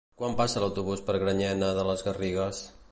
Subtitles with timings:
[0.19, 2.67] Quan passa l'autobús per Granyena de les Garrigues?